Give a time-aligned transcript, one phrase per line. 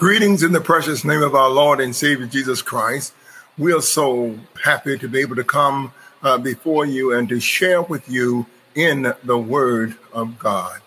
[0.00, 3.14] Greetings in the precious name of our Lord and Savior Jesus Christ.
[3.56, 7.80] We are so happy to be able to come uh, before you and to share
[7.80, 8.44] with you
[8.74, 10.80] in the Word of God.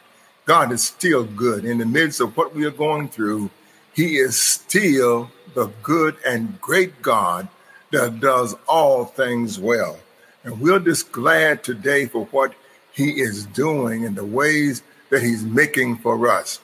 [0.44, 3.50] God is still good in the midst of what we are going through.
[3.96, 7.48] He is still the good and great God
[7.94, 9.98] that does all things well.
[10.44, 12.54] And we're just glad today for what
[12.92, 16.60] He is doing and the ways that He's making for us.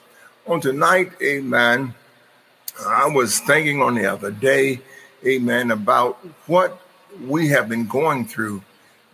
[0.46, 1.94] On tonight, amen
[2.82, 4.80] I was thinking on the other day,
[5.24, 6.80] amen, about what
[7.24, 8.62] we have been going through.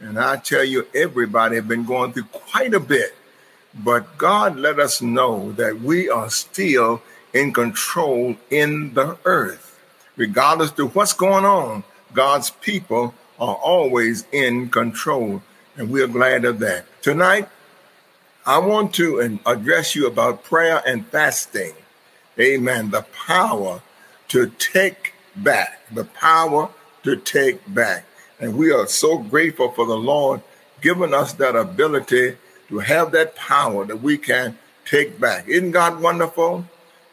[0.01, 3.15] And I tell you, everybody have been going through quite a bit.
[3.75, 7.03] But God let us know that we are still
[7.35, 9.79] in control in the earth.
[10.17, 15.43] Regardless to what's going on, God's people are always in control.
[15.77, 16.87] And we are glad of that.
[17.03, 17.49] Tonight,
[18.47, 21.75] I want to address you about prayer and fasting
[22.41, 23.83] amen, the power
[24.29, 26.71] to take back, the power
[27.03, 28.05] to take back.
[28.39, 30.41] And we are so grateful for the Lord
[30.81, 32.37] giving us that ability
[32.69, 35.47] to have that power that we can take back.
[35.49, 36.65] Isn't God wonderful?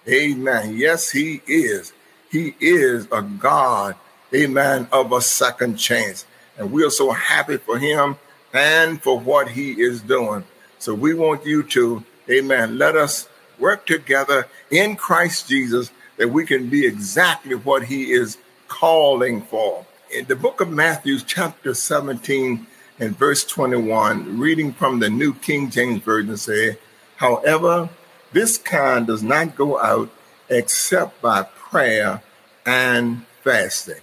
[0.08, 0.78] Amen.
[0.78, 1.92] Yes, He is.
[2.32, 3.96] He is a God,
[4.34, 6.26] amen, of a second chance.
[6.58, 8.18] And we are so happy for Him
[8.54, 10.44] and for what He is doing.
[10.80, 13.28] So we want you to, amen, let us
[13.60, 19.86] work together in Christ Jesus that we can be exactly what he is calling for.
[20.12, 22.66] In the book of Matthew, chapter 17
[23.00, 26.78] and verse 21, reading from the New King James Version, say,
[27.18, 27.90] However,
[28.32, 30.10] this kind does not go out
[30.50, 32.22] except by prayer
[32.66, 34.02] and fasting.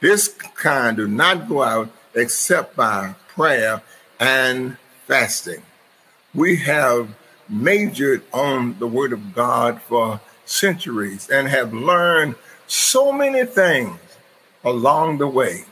[0.00, 3.82] This kind do not go out except by prayer
[4.18, 4.76] and
[5.06, 5.62] fasting.
[6.34, 7.14] We have
[7.52, 12.34] majored on the Word of God for centuries and have learned
[12.66, 13.98] so many things
[14.64, 15.64] along the way.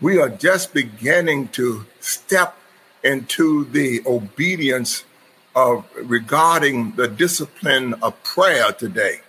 [0.00, 2.56] We are just beginning to step
[3.04, 5.04] into the obedience
[5.54, 9.20] of regarding the discipline of prayer today.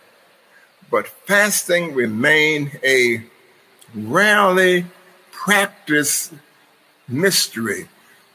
[0.90, 3.24] But fasting remain a
[3.94, 4.86] rarely
[5.32, 6.34] practiced
[7.08, 7.88] mystery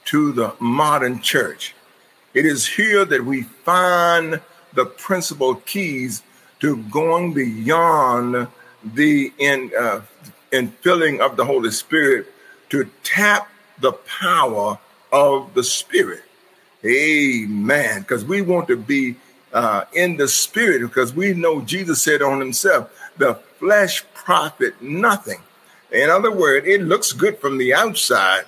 [0.07, 1.76] to the modern church.
[2.37, 4.43] It is here that we find
[4.75, 6.23] the principal keys
[6.61, 8.49] to going beyond
[8.85, 10.03] the in, uh,
[10.53, 12.27] infilling of the Holy Spirit
[12.69, 13.49] to tap
[13.81, 14.79] the power
[15.11, 16.25] of the Spirit.
[16.85, 18.03] Amen.
[18.03, 19.17] Because we want to be
[19.55, 25.41] uh, in the Spirit because we know Jesus said on himself, the flesh profit nothing.
[25.91, 28.45] In other words, it looks good from the outside,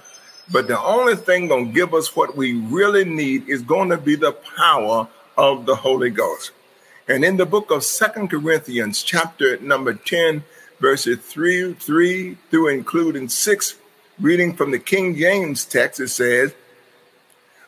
[0.50, 3.98] but the only thing going to give us what we really need is going to
[3.98, 6.52] be the power of the Holy Ghost.
[7.06, 10.44] And in the book of Second Corinthians, chapter number 10,
[10.80, 13.74] verses 3, 3 through including 6,
[14.20, 16.52] reading from the King James text, it says,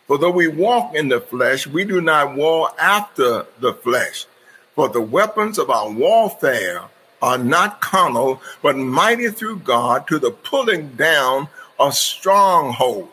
[0.06, 4.26] For though we walk in the flesh, we do not war after the flesh.
[4.74, 6.84] For the weapons of our warfare
[7.22, 11.48] are not carnal, but mighty through God to the pulling down
[11.80, 13.08] a stronghold,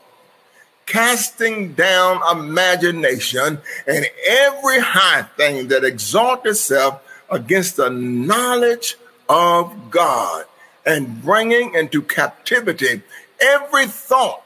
[0.86, 8.96] casting down imagination and every high thing that exalts itself against the knowledge
[9.30, 10.46] of God,
[10.86, 13.02] and bringing into captivity
[13.42, 14.42] every thought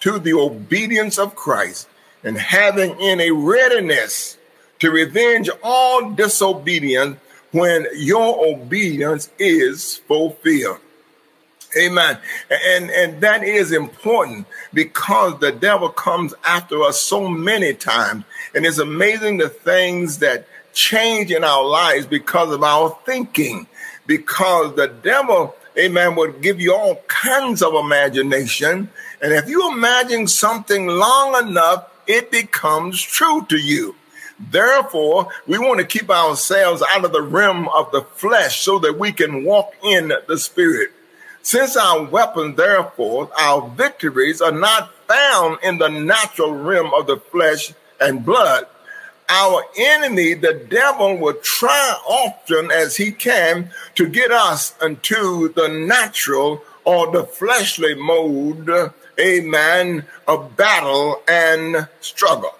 [0.00, 1.88] to the obedience of Christ,
[2.24, 4.38] and having in a readiness
[4.78, 7.18] to revenge all disobedience
[7.50, 10.80] when your obedience is fulfilled.
[11.76, 12.18] Amen.
[12.50, 18.24] And and that is important because the devil comes after us so many times.
[18.54, 23.66] And it's amazing the things that change in our lives because of our thinking.
[24.06, 28.90] Because the devil, amen, would give you all kinds of imagination.
[29.22, 33.94] And if you imagine something long enough, it becomes true to you.
[34.50, 38.98] Therefore, we want to keep ourselves out of the realm of the flesh so that
[38.98, 40.90] we can walk in the spirit.
[41.42, 47.16] Since our weapons, therefore, our victories are not found in the natural realm of the
[47.16, 48.66] flesh and blood,
[49.28, 55.68] our enemy, the devil, will try often as he can to get us into the
[55.68, 62.54] natural or the fleshly mode, amen, of battle and struggle.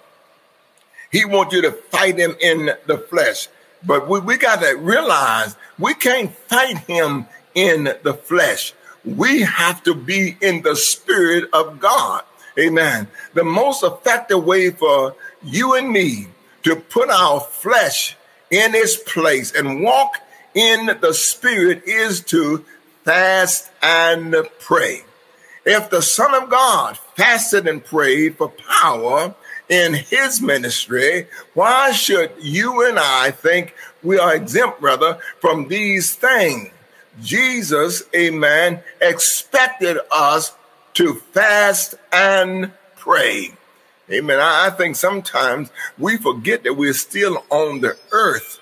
[1.11, 3.47] He wants you to fight him in the flesh.
[3.85, 8.73] But we, we got to realize we can't fight him in the flesh.
[9.05, 12.23] We have to be in the spirit of God.
[12.57, 13.07] Amen.
[13.33, 16.27] The most effective way for you and me
[16.63, 18.15] to put our flesh
[18.49, 20.19] in its place and walk
[20.53, 22.63] in the spirit is to
[23.03, 25.03] fast and pray.
[25.65, 29.33] If the Son of God fasted and prayed for power
[29.69, 33.73] in his ministry, why should you and I think
[34.03, 36.69] we are exempt, brother, from these things?
[37.21, 40.55] Jesus, amen, expected us
[40.95, 43.51] to fast and pray.
[44.11, 44.39] Amen.
[44.39, 48.59] I think sometimes we forget that we're still on the earth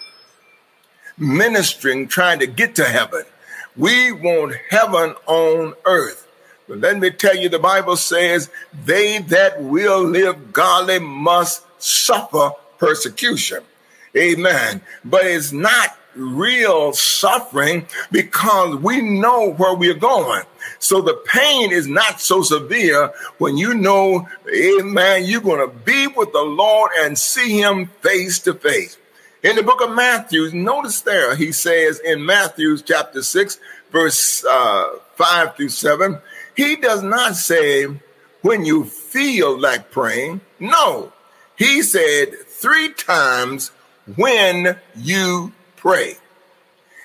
[1.17, 3.23] ministering, trying to get to heaven.
[3.77, 6.27] We want heaven on earth.
[6.67, 8.49] But let me tell you, the Bible says,
[8.85, 13.63] they that will live godly must suffer persecution.
[14.15, 14.81] Amen.
[15.05, 20.43] But it's not real suffering because we know where we're going.
[20.79, 26.07] So the pain is not so severe when you know, amen, you're going to be
[26.07, 28.97] with the Lord and see him face to face.
[29.43, 33.59] In the book of Matthew, notice there, he says in Matthew chapter 6,
[33.91, 36.19] verse uh, 5 through 7,
[36.55, 37.87] he does not say
[38.41, 40.41] when you feel like praying.
[40.59, 41.11] No,
[41.55, 43.71] he said three times
[44.15, 46.15] when you pray.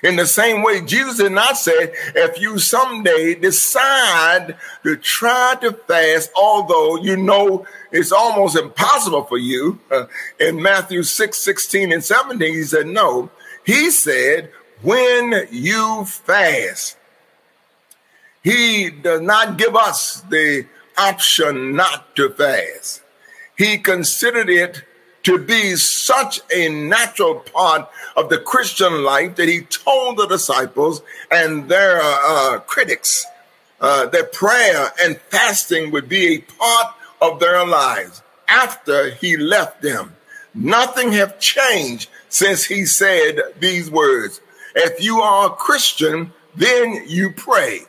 [0.03, 5.73] In the same way, Jesus did not say, if you someday decide to try to
[5.73, 10.05] fast, although you know it's almost impossible for you, uh,
[10.39, 13.31] in Matthew 6, 16 and 17, he said, no.
[13.65, 14.51] He said,
[14.83, 16.95] when you fast,
[18.43, 23.01] he does not give us the option not to fast.
[23.57, 24.83] He considered it
[25.27, 31.01] to be such a natural part of the Christian life that he told the disciples
[31.29, 33.25] and their uh, critics
[33.81, 39.81] uh, that prayer and fasting would be a part of their lives after he left
[39.81, 40.15] them.
[40.53, 44.39] Nothing have changed since he said these words.
[44.75, 47.81] If you are a Christian, then you pray.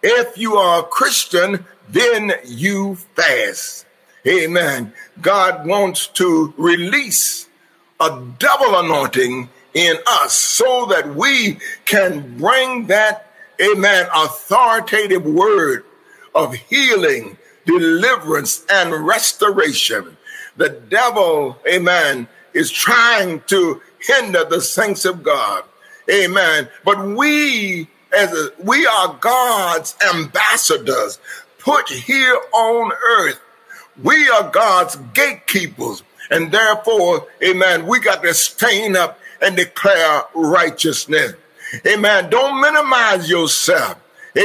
[0.00, 3.84] If you are a Christian, then you fast.
[4.26, 4.92] Amen.
[5.20, 7.46] God wants to release
[8.00, 13.30] a double anointing in us so that we can bring that,
[13.60, 15.84] amen, authoritative word
[16.34, 17.36] of healing,
[17.66, 20.16] deliverance, and restoration.
[20.56, 25.64] The devil, amen, is trying to hinder the saints of God.
[26.10, 26.68] Amen.
[26.84, 31.18] But we, as a, we are God's ambassadors
[31.58, 33.40] put here on earth
[34.02, 36.02] we are God's gatekeepers.
[36.30, 41.34] And therefore, amen, we got to stand up and declare righteousness.
[41.86, 42.30] Amen.
[42.30, 43.98] Don't minimize yourself.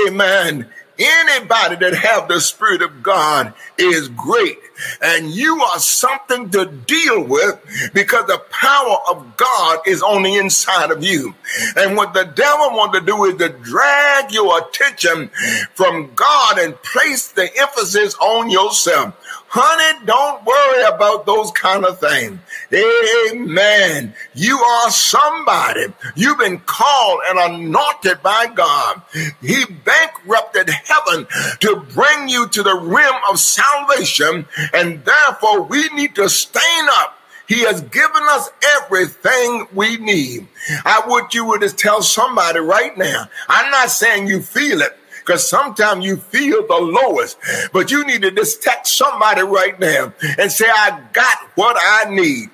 [0.08, 0.68] Amen.
[0.98, 4.58] Anybody that have the Spirit of God is great.
[5.02, 7.60] And you are something to deal with
[7.94, 11.36] because the power of God is on the inside of you.
[11.76, 15.30] And what the devil wants to do is to drag your attention
[15.74, 19.16] from God and place the emphasis on yourself.
[19.52, 22.38] Honey, don't worry about those kind of things.
[22.72, 24.14] Amen.
[24.36, 25.88] You are somebody.
[26.16, 29.02] You've been called and anointed by God.
[29.42, 31.26] He bankrupted heaven
[31.62, 34.46] to bring you to the rim of salvation.
[34.74, 37.20] And therefore, we need to stand up
[37.50, 40.48] he has given us everything we need.
[40.86, 43.28] I would you would just tell somebody right now.
[43.48, 44.96] I'm not saying you feel it
[45.30, 47.38] because sometimes you feel the lowest.
[47.74, 52.14] But you need to just text somebody right now and say, I got what I
[52.14, 52.50] need.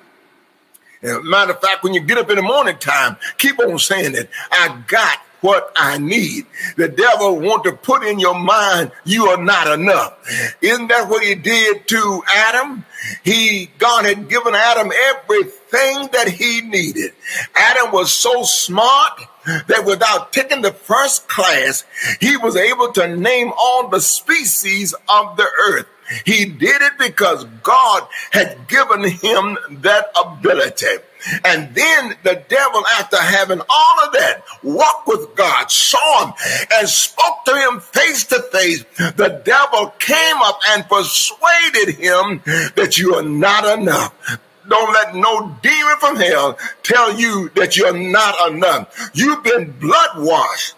[1.02, 4.30] matter of fact, when you get up in the morning time, keep on saying it.
[4.50, 6.44] I got what I need.
[6.76, 10.18] The devil want to put in your mind you are not enough.
[10.60, 12.84] Isn't that what he did to Adam?
[13.22, 17.12] He God had given Adam everything that he needed.
[17.54, 19.20] Adam was so smart
[19.68, 21.84] that without taking the first class,
[22.20, 25.86] he was able to name all the species of the earth.
[26.24, 31.02] He did it because God had given him that ability.
[31.44, 36.34] And then the devil, after having all of that, walked with God, saw him,
[36.72, 38.84] and spoke to him face to face.
[38.96, 42.42] The devil came up and persuaded him
[42.76, 44.38] that you are not enough.
[44.68, 49.10] Don't let no demon from hell tell you that you're not enough.
[49.14, 50.74] You've been blood washed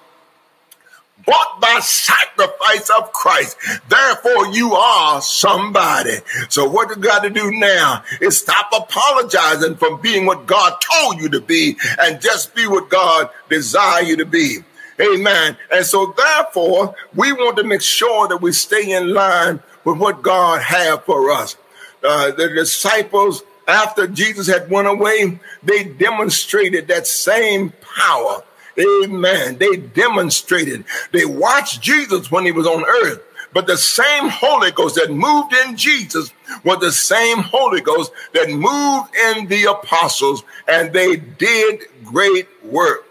[1.28, 3.58] bought by sacrifice of Christ.
[3.88, 6.16] Therefore, you are somebody.
[6.48, 11.20] So what you got to do now is stop apologizing for being what God told
[11.20, 14.60] you to be and just be what God desire you to be.
[15.00, 15.58] Amen.
[15.70, 20.22] And so therefore, we want to make sure that we stay in line with what
[20.22, 21.56] God had for us.
[22.02, 28.42] Uh, the disciples after Jesus had went away, they demonstrated that same power.
[28.78, 29.58] Amen.
[29.58, 30.84] They demonstrated.
[31.12, 33.22] They watched Jesus when he was on earth.
[33.52, 36.32] But the same Holy Ghost that moved in Jesus
[36.64, 43.06] was the same Holy Ghost that moved in the apostles, and they did great work.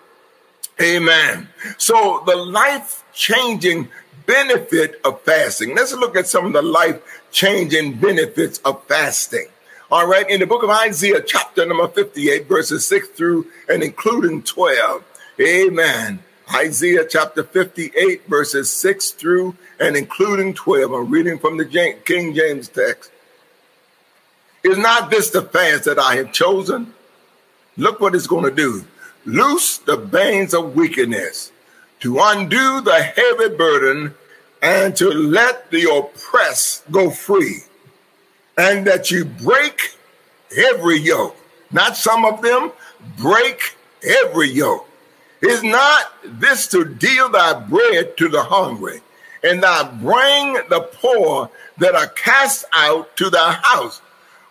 [0.79, 1.50] Amen.
[1.77, 3.89] So the life changing
[4.27, 5.75] benefit of fasting.
[5.75, 9.47] Let's look at some of the life changing benefits of fasting.
[9.89, 14.43] All right, in the book of Isaiah, chapter number 58, verses 6 through and including
[14.43, 15.03] 12.
[15.39, 16.20] Amen.
[16.56, 20.91] Isaiah chapter 58, verses 6 through and including 12.
[20.91, 21.65] I'm reading from the
[22.06, 23.12] King James text.
[24.63, 26.94] Is not this the fast that I have chosen?
[27.75, 28.86] Look what it's going to do.
[29.25, 31.51] Loose the bands of wickedness,
[32.00, 34.15] to undo the heavy burden,
[34.62, 37.60] and to let the oppressed go free,
[38.58, 39.96] and that you break
[40.58, 41.38] every yoke.
[41.72, 42.72] Not some of them,
[43.17, 44.87] break every yoke.
[45.41, 49.01] Is not this to deal thy bread to the hungry,
[49.44, 54.01] and thou bring the poor that are cast out to thy house?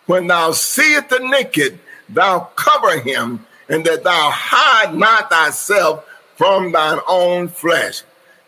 [0.05, 6.05] When thou seest the naked, thou cover him, and that thou hide not thyself
[6.37, 8.03] from thine own flesh.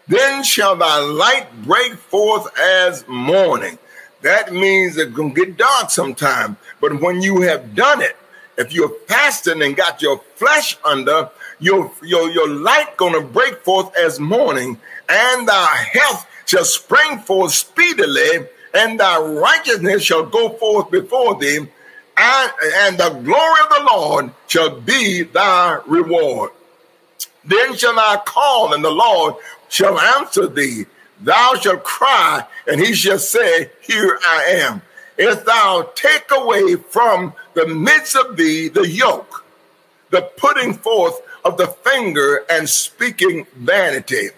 [0.08, 3.78] Then shall thy light break forth as morning.
[4.22, 6.58] That means it's going to get dark sometime.
[6.80, 8.16] But when you have done it,
[8.60, 13.96] if you're fasting and got your flesh under, your, your, your light gonna break forth
[13.98, 20.92] as morning, and thy health shall spring forth speedily, and thy righteousness shall go forth
[20.92, 21.58] before thee,
[22.18, 26.52] and, and the glory of the Lord shall be thy reward.
[27.46, 29.36] Then shall I call, and the Lord
[29.70, 30.86] shall answer thee.
[31.22, 34.82] Thou shalt cry, and he shall say, Here I am.
[35.20, 39.44] If thou take away from the midst of thee the yoke,
[40.12, 44.30] the putting forth of the finger and speaking vanity.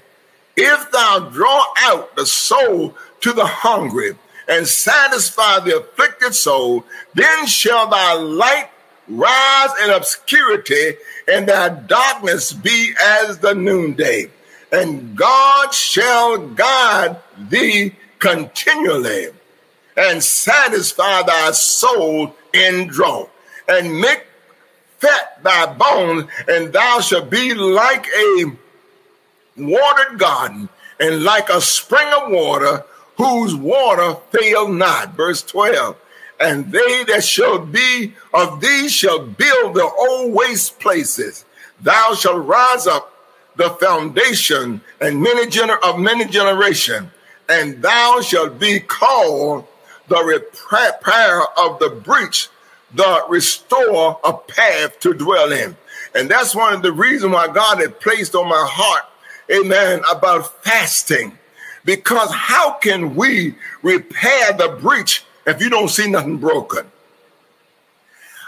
[0.58, 4.16] If thou draw out the soul to the hungry
[4.48, 6.84] and satisfy the afflicted soul,
[7.14, 8.70] then shall thy light
[9.08, 10.96] rise in obscurity
[11.28, 14.32] and thy darkness be as the noonday.
[14.72, 19.28] And God shall guide thee continually
[19.98, 23.30] and satisfy thy soul in drought
[23.68, 24.26] and make
[25.00, 28.46] fat thy bones, and thou shalt be like a
[29.58, 30.70] watered garden
[31.00, 32.86] and like a spring of water
[33.18, 35.14] whose water fail not.
[35.16, 35.98] Verse 12.
[36.40, 41.46] And they that shall be of thee shall build the old waste places.
[41.82, 43.12] Thou shalt rise up
[43.56, 47.12] the foundation and many gener- of many generation,
[47.50, 49.68] and thou shalt be called
[50.12, 52.50] the repair of the breach
[52.94, 55.78] the restore a path to dwell in.
[56.14, 59.06] And that's one of the reasons why God had placed on my heart,
[59.50, 61.38] amen, about fasting.
[61.86, 66.86] Because how can we repair the breach if you don't see nothing broken?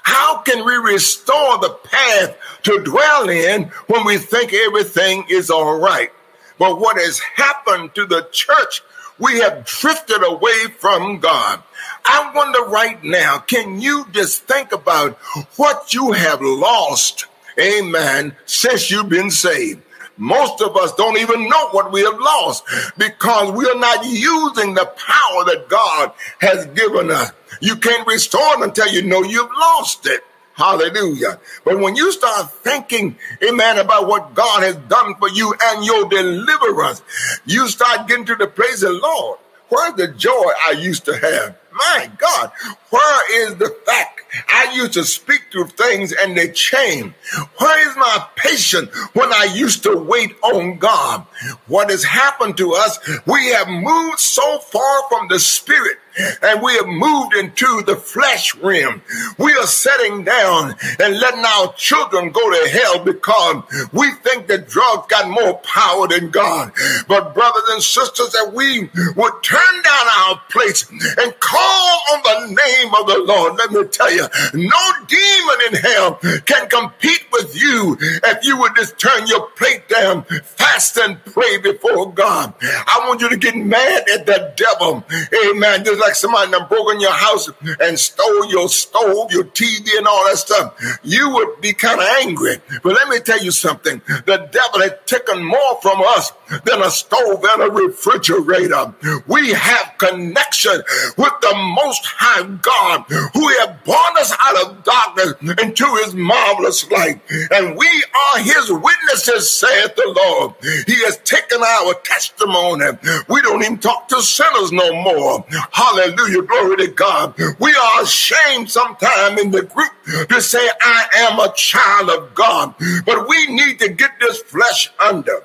[0.04, 5.80] How can we restore the path to dwell in when we think everything is all
[5.80, 6.12] right?
[6.60, 8.84] But what has happened to the church,
[9.24, 11.64] we have drifted away from God.
[12.04, 15.16] I wonder right now, can you just think about
[15.56, 17.28] what you have lost,
[17.58, 19.82] amen, since you've been saved?
[20.18, 22.66] Most of us don't even know what we have lost
[22.98, 27.32] because we are not using the power that God has given us.
[27.62, 30.22] You can't restore it until you know you've lost it.
[30.54, 31.40] Hallelujah.
[31.66, 36.08] But when you start thinking, amen, about what God has done for you and your
[36.08, 37.02] deliverance,
[37.46, 39.40] you start getting to the place of the Lord.
[39.70, 41.58] Where's the joy I used to have?
[41.74, 42.52] My God,
[42.90, 47.14] where is the fact I used to speak through things and they change?
[47.58, 51.26] Where is my patience when I used to wait on God?
[51.68, 53.00] What has happened to us?
[53.26, 55.98] We have moved so far from the spirit
[56.42, 59.02] and we have moved into the flesh realm.
[59.38, 64.68] We are setting down and letting our children go to hell because we think that
[64.68, 66.72] drugs got more power than God.
[67.08, 72.56] But brothers and sisters, that we would turn down our place and call on the
[72.56, 73.58] name of the Lord.
[73.58, 76.16] Let me tell you, no demon in hell
[76.46, 81.58] can compete with you if you would just turn your plate down, fast and pray
[81.58, 82.54] before God.
[82.62, 85.04] I want you to get mad at the devil.
[85.46, 85.84] Amen.
[85.84, 90.08] Just like somebody that broke in your house and stole your stove, your TV, and
[90.08, 92.58] all that stuff, you would be kind of angry.
[92.82, 96.32] But let me tell you something the devil had taken more from us
[96.66, 98.94] than a stove and a refrigerator.
[99.28, 100.82] We have connection
[101.18, 106.90] with the Most High God who have born us out of darkness into his marvelous
[106.92, 107.22] light.
[107.52, 110.54] And we are his witnesses, saith the Lord.
[110.88, 112.86] He has taken our testimony.
[113.28, 115.46] We don't even talk to sinners no more.
[115.72, 116.44] Hallelujah.
[116.44, 117.36] Glory to God.
[117.60, 122.76] We are ashamed sometime in the group to say, I am a child of God.
[123.06, 125.44] But we need to get this flesh under.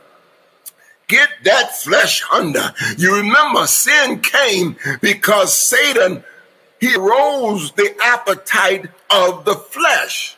[1.09, 2.73] Get that flesh under.
[2.99, 6.23] You remember sin came because Satan,
[6.81, 10.37] he rose the appetite of the flesh.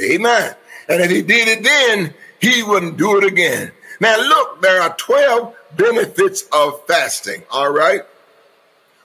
[0.00, 0.54] Amen.
[0.88, 3.72] And if he did it then, he wouldn't do it again.
[4.00, 7.42] Now look, there are 12 benefits of fasting.
[7.50, 8.02] All right.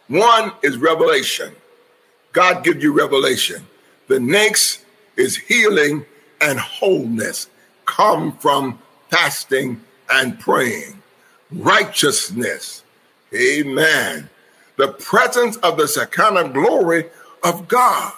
[0.08, 1.54] One is revelation.
[2.32, 3.66] God gives you revelation.
[4.08, 4.86] The next
[5.18, 6.06] is healing
[6.40, 7.48] and wholeness
[7.86, 11.01] come from fasting and praying.
[11.51, 12.83] Righteousness.
[13.33, 14.29] Amen.
[14.77, 17.05] The presence of the Shekinah glory
[17.43, 18.13] of God.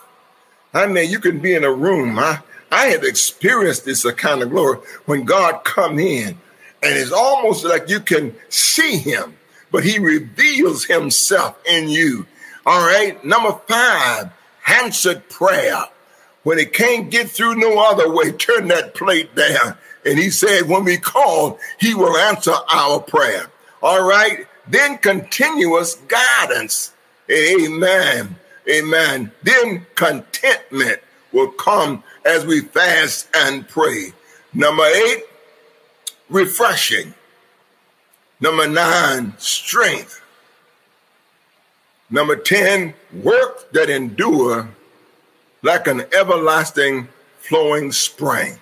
[0.74, 2.20] I mean, you can be in a room.
[2.20, 2.40] I,
[2.72, 6.38] I have experienced this kind of glory when God come in
[6.84, 9.38] and it's almost like you can see him,
[9.72, 12.28] but he reveals himself in you.
[12.66, 13.24] All right.
[13.26, 14.32] Number five,
[14.68, 15.86] answered prayer.
[16.44, 19.78] When it can't get through no other way, turn that plate down.
[20.08, 23.52] And he said, when we call, he will answer our prayer.
[23.84, 24.48] All right.
[24.66, 26.94] Then continuous guidance.
[27.30, 28.38] Amen.
[28.72, 29.32] Amen.
[29.44, 31.02] Then contentment
[31.34, 34.14] will come as we fast and pray.
[34.54, 35.24] Number eight,
[36.30, 37.14] refreshing.
[38.40, 40.22] Number nine, strength.
[42.10, 44.70] Number 10, work that endure
[45.64, 47.10] like an everlasting
[47.40, 48.58] flowing spring.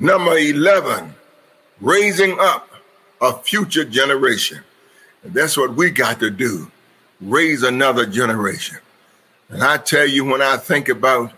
[0.00, 1.12] Number 11,
[1.80, 2.70] raising up
[3.20, 4.60] a future generation.
[5.24, 6.70] And that's what we got to do
[7.20, 8.78] raise another generation.
[9.48, 11.32] And I tell you, when I think about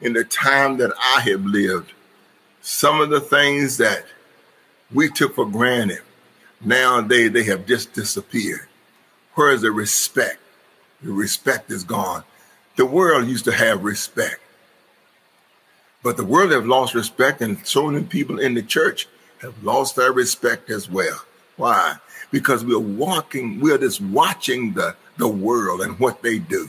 [0.00, 1.92] in the time that I have lived,
[2.62, 4.04] some of the things that
[4.92, 6.00] we took for granted,
[6.62, 8.68] nowadays they have just disappeared.
[9.34, 10.38] Where is the respect?
[11.02, 12.24] The respect is gone.
[12.76, 14.40] The world used to have respect.
[16.02, 19.08] But the world have lost respect, and so many people in the church
[19.40, 21.22] have lost their respect as well.
[21.56, 21.96] Why?
[22.30, 26.68] Because we're walking, we're just watching the, the world and what they do.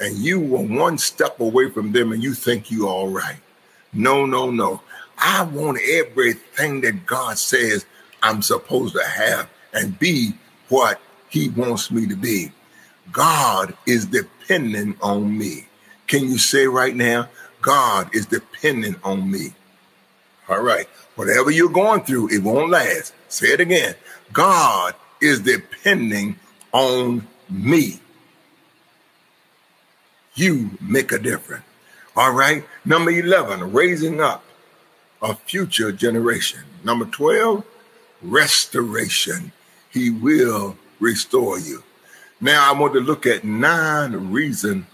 [0.00, 3.38] And you were one step away from them and you think you all right.
[3.92, 4.80] No, no, no.
[5.18, 7.84] I want everything that God says
[8.22, 10.34] I'm supposed to have and be
[10.68, 12.52] what he wants me to be.
[13.10, 15.66] God is depending on me.
[16.06, 17.28] Can you say right now,
[17.68, 19.52] God is depending on me?
[20.48, 20.86] All right.
[21.16, 23.12] Whatever you're going through, it won't last.
[23.28, 23.94] Say it again.
[24.32, 26.38] God is depending
[26.72, 28.00] on me.
[30.34, 31.66] You make a difference.
[32.16, 32.64] All right.
[32.86, 34.42] Number 11, raising up
[35.20, 36.60] a future generation.
[36.82, 37.64] Number 12,
[38.22, 39.52] restoration.
[39.90, 41.82] He will restore you.
[42.40, 44.86] Now I want to look at nine reasons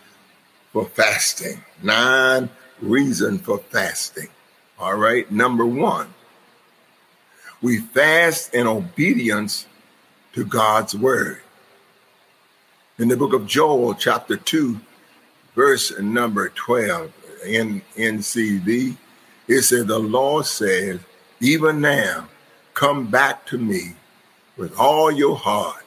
[0.72, 1.62] for fasting.
[1.80, 4.28] Nine reasons for fasting.
[4.78, 5.30] All right.
[5.30, 6.14] Number one,
[7.62, 9.66] we fast in obedience
[10.32, 11.40] to God's word.
[12.98, 14.80] In the book of Joel, chapter 2,
[15.54, 17.12] verse number 12,
[17.46, 18.96] in NCV,
[19.48, 21.00] it says, The Lord says,
[21.40, 22.28] Even now,
[22.74, 23.94] come back to me
[24.56, 25.84] with all your heart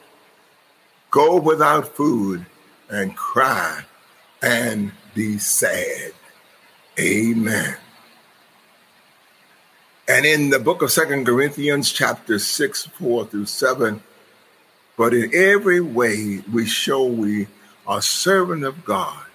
[1.09, 2.45] go without food
[2.89, 3.83] and cry
[4.41, 6.13] and be sad.
[6.99, 7.77] Amen.
[10.07, 14.01] And in the book of Second Corinthians, chapter 6, 4 through 7,
[14.97, 17.47] but in every way we show we
[17.85, 19.25] are servant of God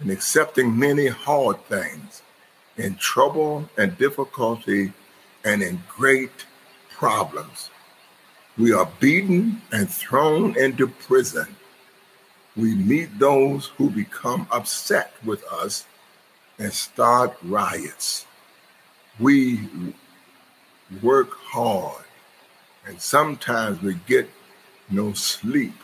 [0.00, 2.22] in accepting many hard things,
[2.76, 4.92] in trouble and difficulty,
[5.44, 6.46] and in great
[6.90, 7.70] problems
[8.58, 11.56] we are beaten and thrown into prison.
[12.56, 15.86] We meet those who become upset with us
[16.62, 18.24] and start riots.
[19.18, 19.68] We
[21.02, 22.04] work hard,
[22.86, 24.30] and sometimes we get
[24.88, 25.74] no sleep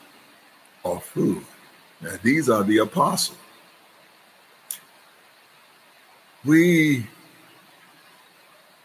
[0.84, 1.44] or food.
[2.00, 3.38] Now, these are the apostles.
[6.44, 7.08] We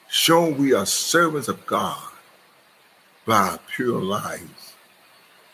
[0.09, 2.11] show we are servants of God
[3.27, 4.73] by our pure lives,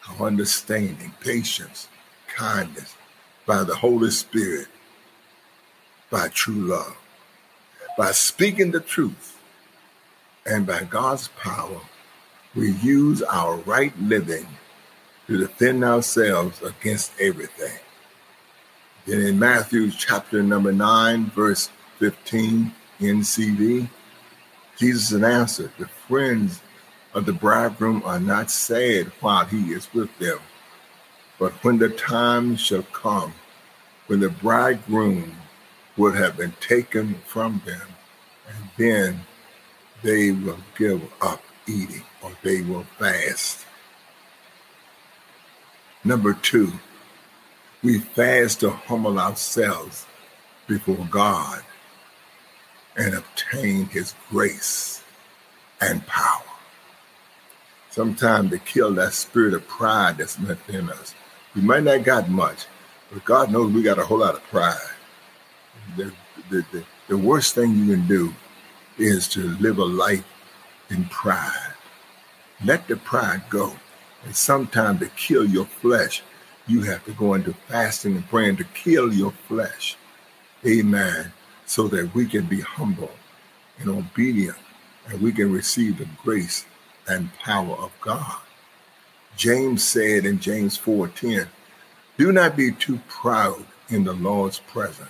[0.08, 1.90] our understanding, patience,
[2.34, 2.96] kindness,
[3.46, 4.70] by the Holy Spirit,
[6.10, 6.98] by true love,
[7.98, 9.38] by speaking the truth,
[10.46, 11.82] and by God's power,
[12.56, 14.48] we use our right living
[15.28, 17.78] to defend ourselves against everything.
[19.06, 21.70] Then in Matthew chapter number 9, verse
[22.00, 23.90] 15, NCV,
[24.78, 26.62] Jesus answered, The friends
[27.14, 30.40] of the bridegroom are not sad while he is with them,
[31.38, 33.34] but when the time shall come
[34.10, 35.36] when the bridegroom
[36.00, 37.88] would have been taken from them,
[38.48, 39.20] and then
[40.02, 43.66] they will give up eating or they will fast.
[46.06, 46.72] Number two,
[47.84, 50.06] we fast to humble ourselves
[50.68, 51.64] before God
[52.96, 55.04] and obtain his grace
[55.82, 56.44] and power.
[57.90, 61.14] Sometimes to kill that spirit of pride that's within us.
[61.54, 62.68] We might not got much,
[63.12, 64.78] but God knows we got a whole lot of pride.
[65.98, 66.12] The,
[66.50, 68.34] the, the, the worst thing you can do
[68.98, 70.26] is to live a life
[70.90, 71.74] in pride.
[72.64, 73.74] Let the pride go.
[74.26, 76.22] And sometimes to kill your flesh,
[76.68, 79.98] you have to go into fasting and praying to kill your flesh.
[80.66, 81.32] Amen.
[81.66, 83.12] So that we can be humble
[83.80, 84.58] and obedient
[85.08, 86.66] and we can receive the grace
[87.08, 88.42] and power of God.
[89.36, 91.48] James said in James 4:10,
[92.18, 95.10] do not be too proud in the Lord's presence,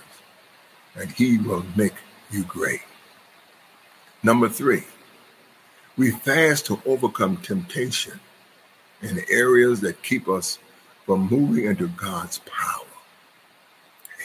[0.96, 1.94] and he will make
[2.30, 2.82] you great.
[4.22, 4.84] Number three,
[5.96, 8.20] we fast to overcome temptation
[9.02, 10.58] in areas that keep us
[11.06, 12.86] from moving into God's power.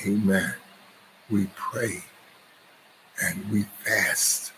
[0.06, 0.54] Amen.
[1.30, 2.04] We pray
[3.24, 4.52] and we fast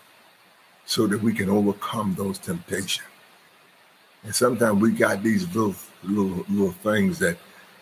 [0.84, 3.06] so that we can overcome those temptations.
[4.24, 7.38] And sometimes we got these little little little things that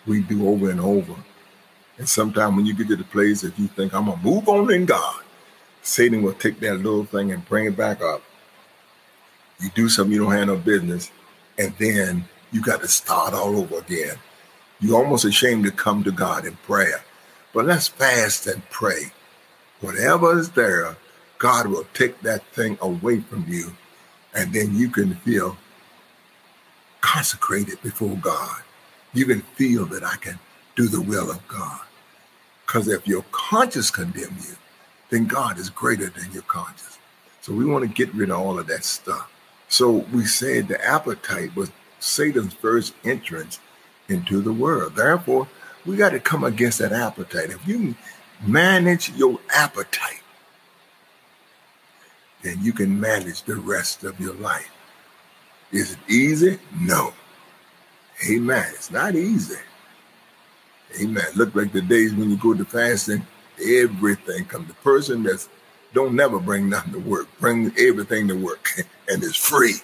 [0.07, 1.15] we do over and over.
[1.99, 4.73] And sometimes when you get to the place that you think I'm gonna move on
[4.73, 5.23] in God,
[5.83, 8.23] Satan will take that little thing and bring it back up.
[9.61, 11.11] You do something you don't have no business,
[11.59, 14.17] and then you got to start all over again.
[14.81, 17.05] You're almost ashamed to come to God in prayer.
[17.55, 19.13] But let's fast and pray.
[19.81, 20.97] Whatever is there,
[21.39, 23.73] God will take that thing away from you,
[24.35, 25.57] and then you can feel
[27.01, 28.63] consecrated before God.
[29.15, 30.39] You can feel that I can
[30.77, 31.81] do the will of God.
[32.67, 34.57] Because if your conscience condemn you,
[35.11, 36.99] then God is greater than your conscience.
[37.41, 39.31] So we want to get rid of all of that stuff.
[39.69, 43.59] So we said the appetite was Satan's first entrance
[44.09, 44.97] into the world.
[44.97, 45.49] Therefore,
[45.85, 47.51] we got to come against that appetite.
[47.51, 47.95] If you
[48.45, 50.23] manage your appetite,
[52.43, 54.71] then you can manage the rest of your life.
[55.73, 56.59] Is it easy?
[56.79, 57.13] No.
[58.29, 58.67] Amen.
[58.75, 59.59] It's not easy.
[61.01, 61.25] Amen.
[61.35, 63.27] Look like the days when you go to fasting,
[63.63, 64.69] everything comes.
[64.69, 65.49] The person that's
[65.93, 68.69] don't never bring nothing to work, bring everything to work,
[69.09, 69.77] and it's free.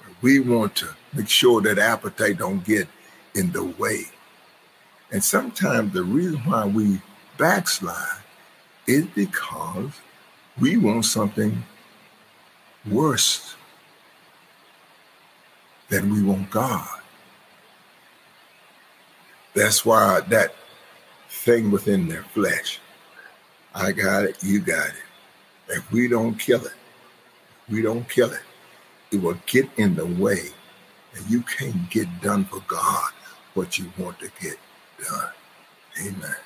[0.00, 2.88] But we want to make sure that appetite don't get
[3.34, 4.06] in the way.
[5.10, 7.00] And sometimes the reason why we
[7.38, 8.22] backslide
[8.86, 9.92] is because
[10.60, 11.64] we want something
[12.90, 13.56] worse
[15.88, 17.00] than we want God.
[19.56, 20.54] That's why that
[21.30, 22.78] thing within their flesh,
[23.74, 25.02] I got it, you got it.
[25.68, 26.74] If we don't kill it,
[27.66, 28.42] we don't kill it,
[29.10, 30.50] it will get in the way
[31.14, 33.12] and you can't get done for God
[33.54, 34.58] what you want to get
[35.02, 35.30] done.
[36.02, 36.36] Amen.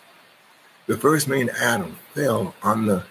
[0.86, 3.06] The first man, Adam, fell under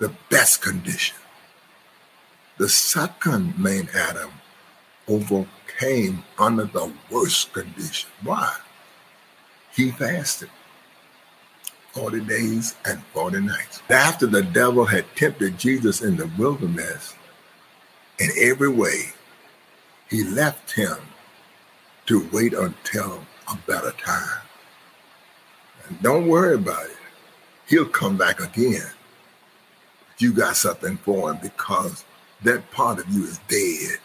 [0.00, 1.16] the best condition.
[2.58, 4.32] The second man, Adam,
[5.08, 8.10] overcame under the worst condition.
[8.22, 8.54] Why?
[9.74, 10.50] He fasted
[11.92, 13.82] 40 days and 40 nights.
[13.88, 17.14] After the devil had tempted Jesus in the wilderness
[18.18, 19.12] in every way,
[20.10, 20.96] he left him
[22.06, 24.42] to wait until a better time.
[25.86, 26.96] And don't worry about it.
[27.66, 28.90] He'll come back again.
[30.18, 32.04] You got something for him because
[32.42, 33.98] that part of you is dead.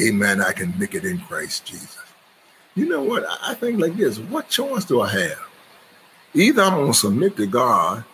[0.00, 0.40] Amen.
[0.40, 1.98] I can make it in Christ Jesus.
[2.74, 3.26] You know what?
[3.42, 5.48] I think like this what choice do I have?
[6.34, 8.04] Either I'm going to submit to God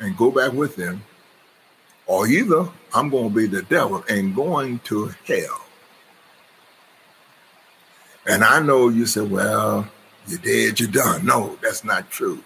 [0.00, 1.02] and go back with Him,
[2.06, 5.62] or either I'm going to be the devil and going to hell.
[8.26, 9.88] And I know you said, well,
[10.26, 11.24] you're dead, you're done.
[11.24, 12.44] No, that's not true.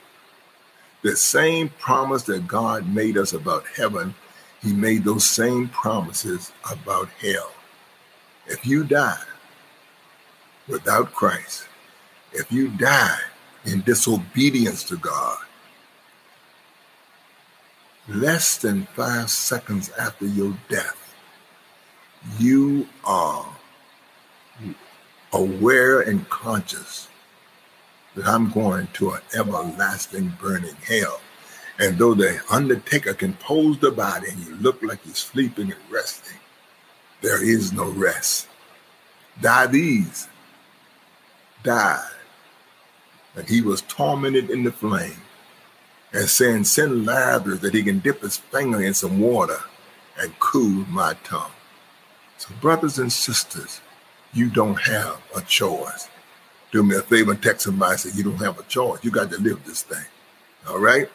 [1.03, 4.15] The same promise that God made us about heaven,
[4.63, 7.53] He made those same promises about hell.
[8.49, 9.23] If you die
[10.69, 11.67] without Christ,
[12.33, 13.19] if you die
[13.65, 15.39] in disobedience to God,
[18.09, 21.15] less than five seconds after your death,
[22.39, 23.47] you are
[25.33, 27.09] aware and conscious
[28.15, 31.21] that I'm going to an everlasting burning hell.
[31.79, 35.81] And though the undertaker can pose the body and you look like you're sleeping and
[35.91, 36.39] resting,
[37.27, 38.47] there is no rest.
[39.41, 40.29] Dives
[41.65, 42.15] died,
[43.35, 45.21] and he was tormented in the flame,
[46.13, 49.59] and saying, Send Lazarus that he can dip his finger in some water
[50.17, 51.51] and cool my tongue.
[52.39, 53.81] So, brothers and sisters,
[54.33, 56.09] you don't have a choice.
[56.71, 59.03] Do me a favor and text somebody and say, You don't have a choice.
[59.03, 60.07] You got to live this thing.
[60.69, 61.09] All right?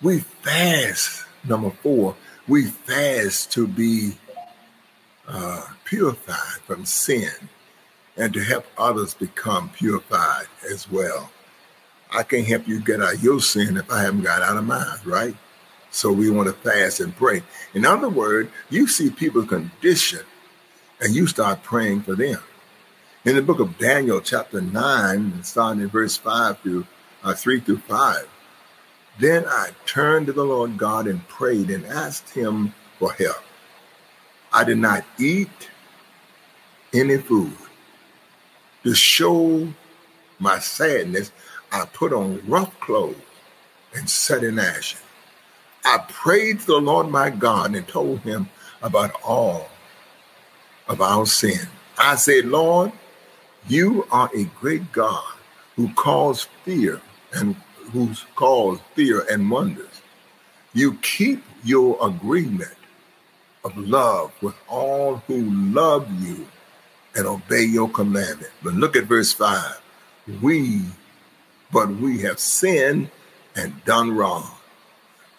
[0.00, 2.14] We fast, number four,
[2.46, 4.12] we fast to be
[5.30, 7.48] uh, purified from sin
[8.16, 11.30] and to help others become purified as well.
[12.12, 14.64] I can't help you get out of your sin if I haven't got out of
[14.64, 15.36] mine, right?
[15.90, 17.42] So we want to fast and pray.
[17.74, 20.20] In other words, you see people's condition
[21.00, 22.40] and you start praying for them.
[23.24, 26.86] In the book of Daniel, chapter 9, starting in verse 5 through
[27.22, 28.28] uh, 3 through 5,
[29.18, 33.42] then I turned to the Lord God and prayed and asked him for help.
[34.52, 35.70] I did not eat
[36.92, 37.56] any food.
[38.84, 39.68] To show
[40.38, 41.32] my sadness,
[41.70, 43.16] I put on rough clothes
[43.94, 45.00] and sat in ashes.
[45.84, 48.48] I prayed to the Lord my God and told him
[48.82, 49.68] about all
[50.88, 51.68] of our sin.
[51.98, 52.92] I said, Lord,
[53.68, 55.34] you are a great God
[55.76, 57.00] who calls fear
[57.32, 57.54] and
[57.92, 60.02] who calls fear and wonders.
[60.72, 62.74] You keep your agreement
[63.64, 65.42] of love with all who
[65.72, 66.46] love you
[67.14, 68.52] and obey your commandment.
[68.62, 69.80] But look at verse 5.
[70.42, 70.82] We,
[71.72, 73.10] but we have sinned
[73.56, 74.50] and done wrong.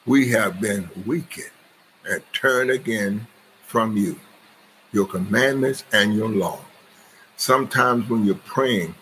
[0.06, 1.52] We have been wicked
[2.10, 3.28] and turned again
[3.66, 4.20] from you,
[4.92, 6.60] your commandments and your law.
[7.38, 8.96] Sometimes when you're praying,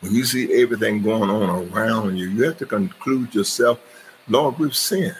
[0.00, 3.80] when you see everything going on around you, you have to conclude yourself,
[4.28, 5.16] Lord, we've sinned.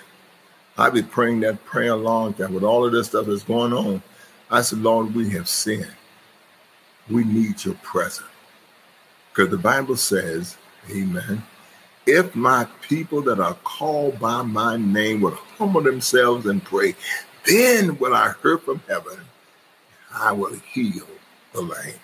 [0.78, 3.72] I've been praying that prayer a long time with all of this stuff that's going
[3.72, 4.02] on.
[4.50, 5.90] I said, Lord, we have sinned.
[7.10, 8.28] We need your presence.
[9.30, 10.56] Because the Bible says,
[10.90, 11.42] Amen.
[12.06, 16.94] If my people that are called by my name would humble themselves and pray,
[17.46, 19.18] then will I hear from heaven.
[20.14, 21.06] I will heal
[21.52, 21.98] the land.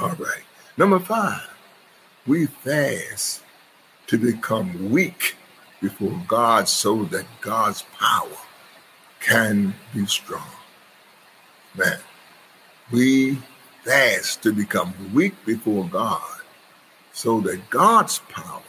[0.00, 0.44] All right.
[0.76, 1.48] Number five,
[2.26, 3.42] we fast
[4.06, 5.36] to become weak
[5.80, 8.38] before God so that God's power
[9.20, 10.50] can be strong.
[11.76, 11.98] Man,
[12.90, 13.38] we
[13.84, 16.40] fast to become weak before God
[17.12, 18.62] so that God's power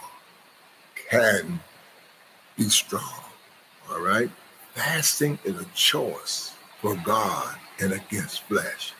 [1.09, 1.59] can
[2.57, 3.23] be strong.
[3.89, 4.29] All right?
[4.73, 8.93] Fasting is a choice for God and against flesh.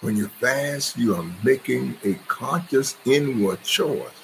[0.00, 4.19] When you fast, you are making a conscious inward choice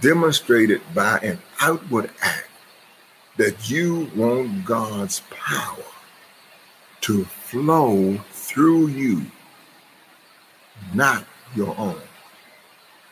[0.00, 2.48] demonstrated by an outward act
[3.36, 5.84] that you want God's power
[7.02, 9.26] to flow through you,
[10.94, 12.00] not your own.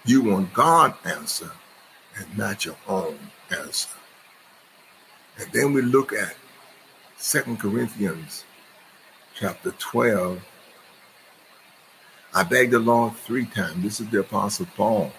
[0.05, 1.51] You want God's answer
[2.17, 3.19] and not your own
[3.51, 3.91] answer.
[5.39, 6.35] And then we look at
[7.17, 8.45] Second Corinthians
[9.35, 10.43] chapter 12.
[12.35, 13.83] I begged the Lord three times.
[13.83, 15.13] This is the Apostle Paul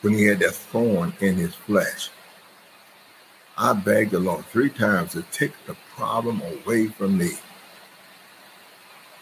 [0.00, 2.10] when he had that thorn in his flesh.
[3.56, 7.32] I begged the Lord three times to take the problem away from me.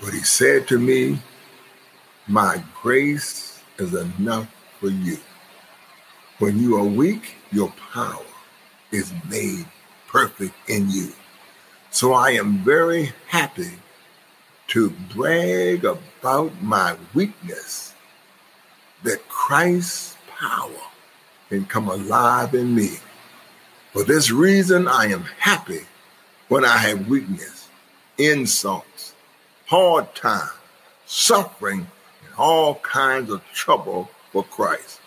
[0.01, 1.19] But he said to me,
[2.29, 5.19] My grace is enough for you.
[6.39, 8.23] When you are weak, your power
[8.93, 9.67] is made
[10.07, 11.13] perfect in you.
[11.91, 13.73] So I am very happy
[14.69, 17.95] to brag about my weakness
[19.03, 20.71] that Christ power
[21.49, 22.99] can come alive in me.
[23.93, 25.87] For this reason, I am happy
[26.49, 27.69] when I have weakness,
[28.17, 29.15] insults,
[29.67, 30.51] hard time,
[31.07, 31.89] suffering,
[32.25, 35.01] and all kinds of trouble for Christ.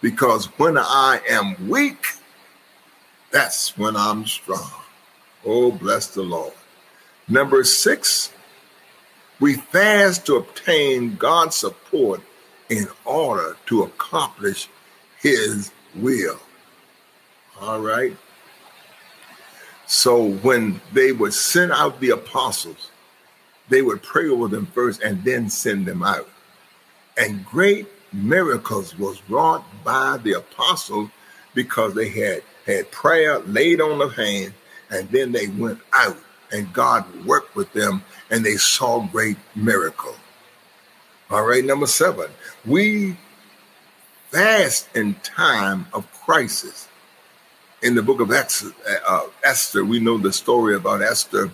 [0.00, 2.06] Because when I am weak,
[3.30, 4.70] that's when I'm strong.
[5.44, 6.52] Oh, bless the Lord.
[7.28, 8.32] Number six,
[9.38, 12.22] we fast to obtain God's support
[12.70, 14.68] in order to accomplish
[15.18, 16.38] his will.
[17.60, 18.16] All right.
[19.86, 22.90] So when they would send out the apostles,
[23.68, 26.28] they would pray over them first and then send them out.
[27.18, 31.10] And great miracles was wrought by the apostles
[31.54, 34.54] because they had had prayer laid on the hand
[34.90, 36.16] and then they went out
[36.52, 40.14] and God worked with them and they saw great miracle.
[41.30, 42.28] All right, number seven,
[42.66, 43.16] we
[44.30, 46.88] fast in time of crisis.
[47.82, 51.52] In the book of uh, Esther, we know the story about Esther.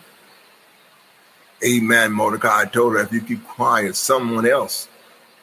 [1.62, 2.12] Amen.
[2.12, 4.88] Mordecai told her, if you keep quiet, someone else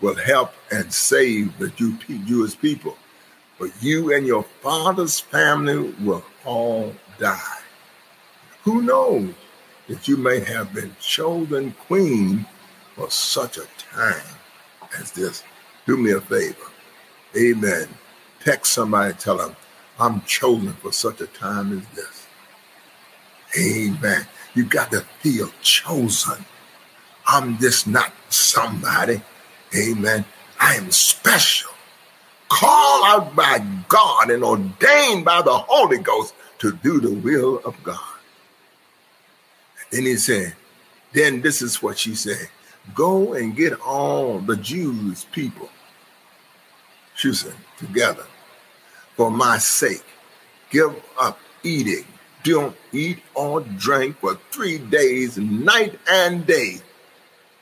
[0.02, 2.98] will help and save the Jewish people.
[3.60, 7.60] But you and your father's family will all die.
[8.63, 9.36] Who knows
[9.88, 12.48] that you may have been chosen queen
[12.96, 14.22] for such a time
[15.00, 15.44] as this?
[15.86, 16.72] Do me a favor.
[17.36, 17.90] Amen.
[18.40, 19.56] Text somebody, and tell them,
[20.00, 22.28] I'm chosen for such a time as this.
[23.60, 24.28] Amen.
[24.54, 26.46] You got to feel chosen.
[27.28, 29.22] I'm just not somebody.
[29.78, 30.26] Amen.
[30.60, 31.72] I am special.
[32.50, 37.82] Called out by God and ordained by the Holy Ghost to do the will of
[37.84, 38.00] God.
[39.92, 40.56] And he said,
[41.14, 42.50] then this is what she said
[42.93, 45.69] go and get all the Jews people,
[47.15, 48.26] she said, together
[49.15, 50.04] for my sake.
[50.69, 52.06] Give up eating.
[52.43, 56.82] Don't eat or drink for three days, night and day.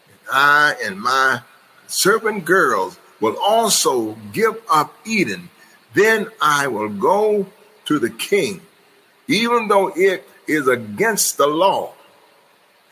[0.08, 1.42] And I and my
[1.88, 5.50] servant girls will also give up eating.
[5.94, 7.46] Then I will go
[7.86, 8.62] to the king,
[9.28, 11.94] even though it is against the law.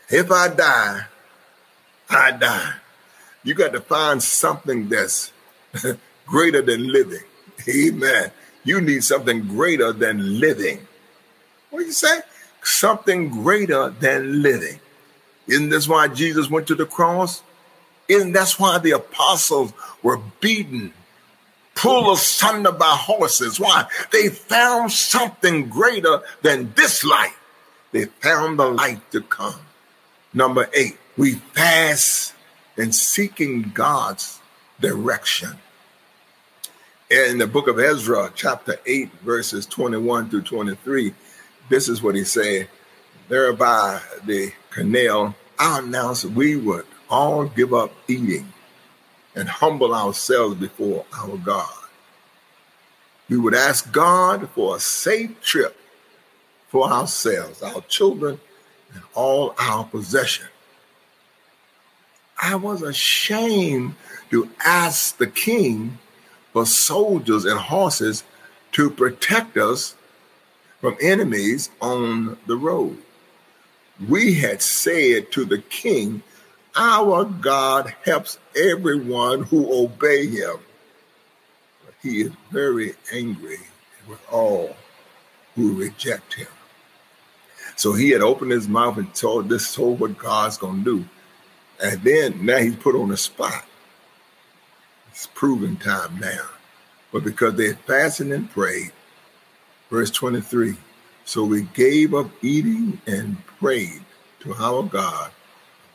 [0.09, 1.05] If I die,
[2.09, 2.73] I die.
[3.43, 5.31] You got to find something that's
[6.25, 7.23] greater than living.
[7.67, 8.31] Amen.
[8.63, 10.87] You need something greater than living.
[11.69, 12.21] What do you say?
[12.63, 14.79] Something greater than living.
[15.47, 17.41] Isn't this why Jesus went to the cross?
[18.07, 20.93] Isn't that's why the apostles were beaten,
[21.75, 23.59] pulled asunder by horses?
[23.59, 23.85] Why?
[24.11, 27.39] They found something greater than this life.
[27.91, 29.59] They found the light to come.
[30.33, 32.33] Number eight, we fast
[32.77, 34.39] in seeking God's
[34.79, 35.49] direction.
[37.11, 41.13] In the book of Ezra, chapter 8, verses 21 through 23,
[41.67, 42.69] this is what he said.
[43.27, 48.53] Thereby the canal, I announced we would all give up eating
[49.35, 51.83] and humble ourselves before our God.
[53.27, 55.75] We would ask God for a safe trip
[56.69, 58.39] for ourselves, our children,
[58.93, 60.47] and all our possession.
[62.41, 63.95] I was ashamed
[64.31, 65.97] to ask the king
[66.53, 68.23] for soldiers and horses
[68.73, 69.95] to protect us
[70.79, 72.97] from enemies on the road.
[74.07, 76.23] We had said to the king,
[76.75, 80.59] Our God helps everyone who obey him.
[81.85, 83.59] But he is very angry
[84.07, 84.77] with all
[85.55, 86.47] who reject him.
[87.75, 91.05] So he had opened his mouth and told this told what God's gonna do.
[91.81, 93.65] And then now he's put on the spot.
[95.11, 96.45] It's proven time now.
[97.11, 98.91] But because they fasted and prayed,
[99.89, 100.75] verse 23.
[101.25, 104.03] So we gave up eating and prayed
[104.41, 105.31] to our God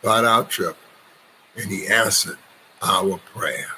[0.03, 0.77] about our trip,
[1.57, 2.39] and he answered
[2.83, 3.69] our prayer.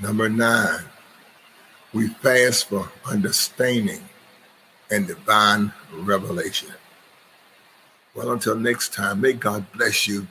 [0.00, 0.84] Number nine,
[1.92, 4.00] we fast for understanding
[4.90, 6.72] and divine revelation.
[8.14, 10.26] Well, until next time, may God bless you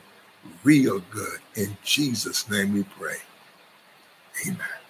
[0.64, 1.40] real good.
[1.54, 3.18] In Jesus' name we pray.
[4.46, 4.81] Amen.